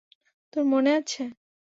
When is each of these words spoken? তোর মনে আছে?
তোর 0.53 0.63
মনে 0.65 0.91
আছে? 0.99 1.23